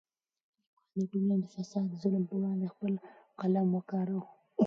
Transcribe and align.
لیکوال 0.95 0.95
د 0.95 0.99
ټولنې 1.11 1.35
د 1.43 1.45
فساد 1.53 1.85
او 1.91 1.99
ظلم 2.01 2.23
پر 2.27 2.35
وړاندې 2.39 2.71
خپل 2.73 2.93
قلم 3.39 3.67
وکاراوه. 3.73 4.23